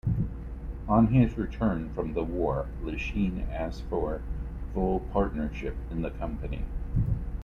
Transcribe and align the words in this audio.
On 0.87 1.13
his 1.13 1.37
return 1.37 1.91
from 1.93 2.13
the 2.13 2.23
war, 2.23 2.65
Lichine 2.81 3.47
asked 3.51 3.83
for 3.83 4.23
full 4.73 5.01
partnership 5.13 5.75
in 5.91 6.01
the 6.01 6.09
company. 6.09 6.63